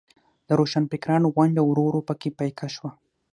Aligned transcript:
د 0.47 0.49
روښانفکرانو 0.59 1.27
ونډه 1.37 1.61
ورو 1.65 1.83
ورو 1.85 2.01
په 2.07 2.13
کې 2.19 2.29
پیکه 2.39 2.67
شوه. 2.75 2.89